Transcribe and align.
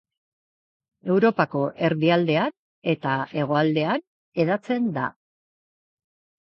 Europako 1.15 1.61
erdialdean 1.89 2.57
eta 2.95 3.13
hegoaldean 3.43 4.05
hedatzen 4.43 4.93
da. 5.01 5.09